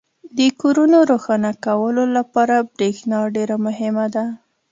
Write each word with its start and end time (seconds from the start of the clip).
•د 0.37 0.39
کورونو 0.61 0.97
روښانه 1.11 1.51
کولو 1.65 2.03
لپاره 2.17 2.55
برېښنا 2.75 3.19
ډېره 3.35 3.55
مهمه 3.65 4.05
ده. 4.15 4.25